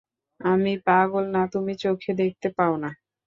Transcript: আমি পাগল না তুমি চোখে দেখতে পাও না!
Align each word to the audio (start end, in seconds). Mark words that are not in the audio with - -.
আমি 0.39 0.73
পাগল 0.87 1.23
না 1.35 1.43
তুমি 1.53 1.73
চোখে 1.83 2.11
দেখতে 2.21 2.47
পাও 2.57 2.73
না! 2.83 2.89